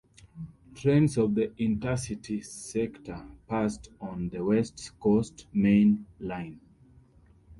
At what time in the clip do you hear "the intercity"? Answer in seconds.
1.35-2.43